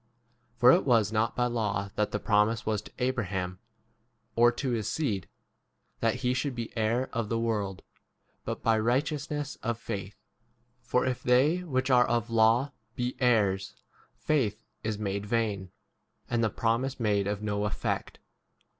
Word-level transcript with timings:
2 0.55 0.57
13 0.57 0.57
For 0.61 0.71
[it 0.71 0.83
was] 0.83 1.11
not 1.11 1.35
by 1.35 1.45
law 1.45 1.91
that 1.93 2.09
the 2.09 2.17
promise 2.17 2.65
was 2.65 2.81
to 2.81 2.91
Abraham, 2.97 3.59
or 4.35 4.51
to 4.51 4.71
his 4.71 4.89
seed, 4.89 5.27
that 5.99 6.15
he 6.25 6.33
should 6.33 6.55
be 6.55 6.75
heir 6.75 7.07
of 7.13 7.29
[the] 7.29 7.37
world, 7.37 7.83
but 8.43 8.63
by 8.63 8.79
righteousness 8.79 9.57
14 9.61 9.69
of 9.69 9.77
faith. 9.77 10.15
For 10.81 11.05
if 11.05 11.21
they 11.21 11.61
which 11.63 11.91
[are] 11.91 12.07
of 12.07 12.31
law 12.31 12.71
be 12.95 13.15
heirs, 13.19 13.75
faith 14.17 14.65
is 14.83 14.97
made 14.97 15.27
vain, 15.27 15.69
and 16.27 16.43
the 16.43 16.49
promise 16.49 16.99
made 16.99 17.27
of 17.27 17.43
no 17.43 17.59
15 17.63 17.71
effect. 17.77 18.19